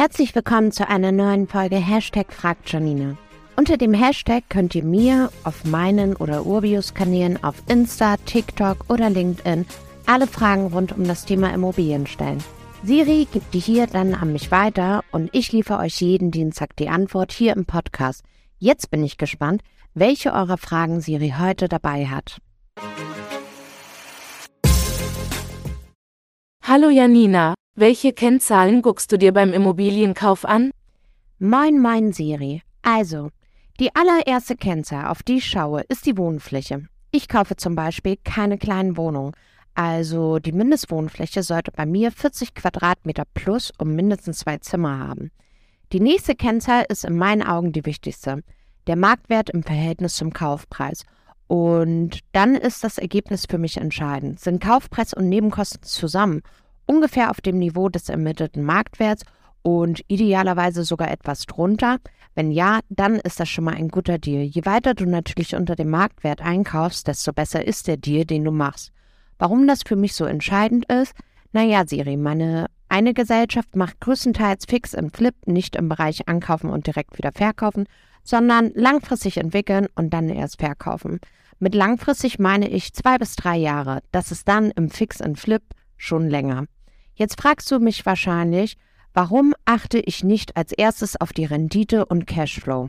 [0.00, 3.18] Herzlich willkommen zu einer neuen Folge Hashtag Fragt Janine.
[3.56, 9.66] Unter dem Hashtag könnt ihr mir auf meinen oder Urbius-Kanälen auf Insta, TikTok oder LinkedIn
[10.06, 12.42] alle Fragen rund um das Thema Immobilien stellen.
[12.82, 16.88] Siri gibt die hier dann an mich weiter und ich liefere euch jeden Dienstag die
[16.88, 18.24] Antwort hier im Podcast.
[18.58, 19.60] Jetzt bin ich gespannt,
[19.92, 22.38] welche eurer Fragen Siri heute dabei hat.
[26.72, 30.70] Hallo Janina, welche Kennzahlen guckst du dir beim Immobilienkauf an?
[31.40, 32.62] Moin, mein Siri.
[32.82, 33.30] Also,
[33.80, 36.86] die allererste Kennzahl, auf die ich schaue, ist die Wohnfläche.
[37.10, 39.32] Ich kaufe zum Beispiel keine kleinen Wohnungen.
[39.74, 45.32] Also die Mindestwohnfläche sollte bei mir 40 Quadratmeter plus und mindestens zwei Zimmer haben.
[45.92, 48.44] Die nächste Kennzahl ist in meinen Augen die wichtigste.
[48.86, 51.04] Der Marktwert im Verhältnis zum Kaufpreis.
[51.50, 54.38] Und dann ist das Ergebnis für mich entscheidend.
[54.38, 56.42] Sind Kaufpreis und Nebenkosten zusammen
[56.86, 59.24] ungefähr auf dem Niveau des ermittelten Marktwerts
[59.62, 61.96] und idealerweise sogar etwas drunter.
[62.36, 64.44] Wenn ja, dann ist das schon mal ein guter Deal.
[64.44, 68.52] Je weiter du natürlich unter dem Marktwert einkaufst, desto besser ist der Deal, den du
[68.52, 68.92] machst.
[69.36, 71.14] Warum das für mich so entscheidend ist?
[71.50, 76.86] Naja, Siri, meine eine Gesellschaft macht größtenteils fix im Flip, nicht im Bereich Ankaufen und
[76.86, 77.88] direkt wieder verkaufen,
[78.30, 81.18] sondern langfristig entwickeln und dann erst verkaufen.
[81.58, 84.02] Mit langfristig meine ich zwei bis drei Jahre.
[84.12, 85.62] Das ist dann im Fix und Flip
[85.96, 86.66] schon länger.
[87.14, 88.76] Jetzt fragst du mich wahrscheinlich,
[89.14, 92.88] warum achte ich nicht als erstes auf die Rendite und Cashflow?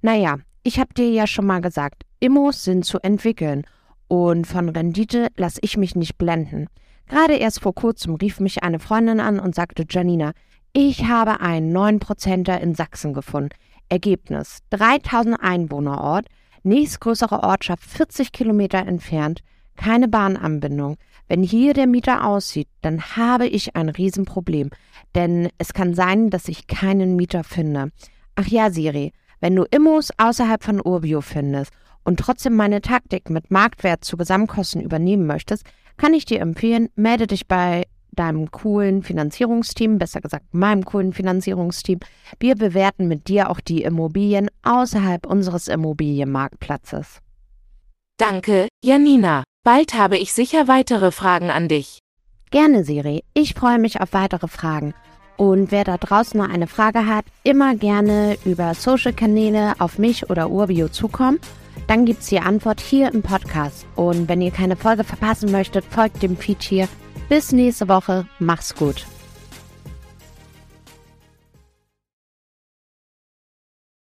[0.00, 3.66] Naja, ich habe dir ja schon mal gesagt, Immos sind zu entwickeln
[4.08, 6.66] und von Rendite lasse ich mich nicht blenden.
[7.08, 10.32] Gerade erst vor kurzem rief mich eine Freundin an und sagte, Janina,
[10.72, 13.50] ich habe einen 9%er in Sachsen gefunden.
[13.88, 16.26] Ergebnis 3000 Einwohnerort,
[16.62, 19.40] nächstgrößere Ortschaft 40 Kilometer entfernt,
[19.76, 20.96] keine Bahnanbindung.
[21.28, 24.70] Wenn hier der Mieter aussieht, dann habe ich ein Riesenproblem,
[25.14, 27.90] denn es kann sein, dass ich keinen Mieter finde.
[28.34, 31.72] Ach ja, Siri, wenn du Immos außerhalb von Urbio findest
[32.04, 35.64] und trotzdem meine Taktik mit Marktwert zu Gesamtkosten übernehmen möchtest,
[35.96, 37.84] kann ich dir empfehlen, melde dich bei
[38.18, 42.00] deinem coolen Finanzierungsteam, besser gesagt meinem coolen Finanzierungsteam.
[42.40, 47.20] Wir bewerten mit dir auch die Immobilien außerhalb unseres Immobilienmarktplatzes.
[48.18, 49.44] Danke, Janina.
[49.64, 52.00] Bald habe ich sicher weitere Fragen an dich.
[52.50, 53.22] Gerne, Siri.
[53.34, 54.94] Ich freue mich auf weitere Fragen.
[55.36, 60.50] Und wer da draußen noch eine Frage hat, immer gerne über Social-Kanäle auf mich oder
[60.50, 61.38] Urbio zukommen.
[61.86, 63.86] Dann gibt es die Antwort hier im Podcast.
[63.94, 66.88] Und wenn ihr keine Folge verpassen möchtet, folgt dem Feed hier.
[67.28, 68.26] Bis nächste Woche.
[68.38, 69.06] Mach's gut.